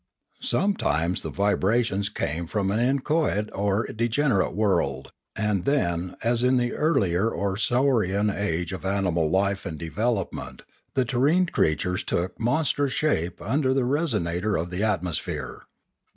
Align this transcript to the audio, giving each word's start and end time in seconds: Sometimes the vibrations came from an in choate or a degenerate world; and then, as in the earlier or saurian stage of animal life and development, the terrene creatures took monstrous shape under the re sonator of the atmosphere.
Sometimes 0.41 1.21
the 1.21 1.29
vibrations 1.29 2.09
came 2.09 2.47
from 2.47 2.71
an 2.71 2.79
in 2.79 3.01
choate 3.01 3.51
or 3.53 3.83
a 3.85 3.93
degenerate 3.93 4.55
world; 4.55 5.11
and 5.35 5.63
then, 5.63 6.17
as 6.23 6.41
in 6.41 6.57
the 6.57 6.73
earlier 6.73 7.29
or 7.29 7.55
saurian 7.55 8.29
stage 8.31 8.73
of 8.73 8.83
animal 8.83 9.29
life 9.29 9.63
and 9.63 9.77
development, 9.77 10.63
the 10.95 11.05
terrene 11.05 11.45
creatures 11.53 12.01
took 12.03 12.39
monstrous 12.39 12.93
shape 12.93 13.39
under 13.43 13.75
the 13.75 13.85
re 13.85 13.99
sonator 14.01 14.59
of 14.59 14.71
the 14.71 14.81
atmosphere. 14.81 15.65